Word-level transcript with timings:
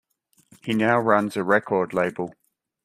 He 0.63 0.73
now 0.73 0.97
runs 0.99 1.37
a 1.37 1.43
record 1.43 1.93
label. 1.93 2.33